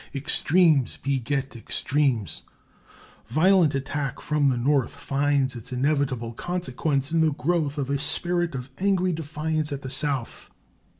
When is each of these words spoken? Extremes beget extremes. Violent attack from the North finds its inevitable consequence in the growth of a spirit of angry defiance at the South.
Extremes 0.15 0.97
beget 0.97 1.55
extremes. 1.55 2.41
Violent 3.27 3.75
attack 3.75 4.19
from 4.19 4.49
the 4.49 4.57
North 4.57 4.89
finds 4.89 5.55
its 5.55 5.71
inevitable 5.71 6.33
consequence 6.33 7.11
in 7.11 7.21
the 7.21 7.33
growth 7.33 7.77
of 7.77 7.91
a 7.91 7.99
spirit 7.99 8.55
of 8.55 8.71
angry 8.79 9.13
defiance 9.13 9.71
at 9.71 9.83
the 9.83 9.91
South. 9.91 10.49